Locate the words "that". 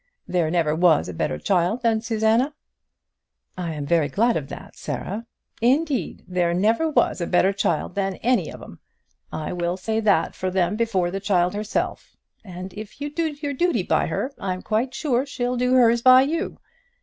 4.49-4.75, 9.99-10.33